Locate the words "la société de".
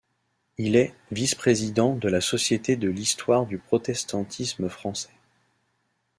2.09-2.89